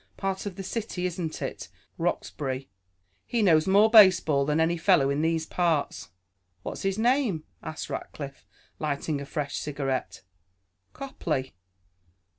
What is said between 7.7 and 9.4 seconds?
Rackliff, lighting a